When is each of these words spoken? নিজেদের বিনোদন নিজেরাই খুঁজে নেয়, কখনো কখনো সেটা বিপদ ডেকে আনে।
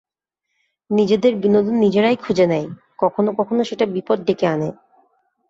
নিজেদের 0.89 1.33
বিনোদন 1.35 1.75
নিজেরাই 1.75 2.15
খুঁজে 2.15 2.45
নেয়, 2.47 2.67
কখনো 2.99 3.29
কখনো 3.33 3.61
সেটা 3.63 3.85
বিপদ 3.85 4.17
ডেকে 4.25 4.45
আনে। 4.47 4.69